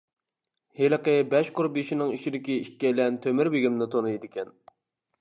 [0.79, 4.55] ھېلىقى بەش قۇر بېشىنىڭ ئىچىدىكى ئىككىيلەن تۆمۈر بېگىمنى تونۇيدىكەن.